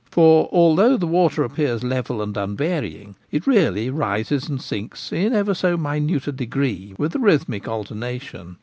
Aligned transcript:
For, 0.09 0.49
although 0.51 0.97
the 0.97 1.05
water 1.05 1.43
ap 1.45 1.57
pears 1.57 1.83
level 1.83 2.23
and 2.23 2.35
unvarying, 2.35 3.17
it 3.29 3.45
really 3.45 3.91
rises 3.91 4.49
and 4.49 4.59
sinks 4.59 5.13
in 5.13 5.31
ever 5.31 5.53
so 5.53 5.77
minute 5.77 6.25
a 6.27 6.31
degree 6.31 6.95
with 6.97 7.13
a 7.13 7.19
rhythmic 7.19 7.67
alternation. 7.67 8.57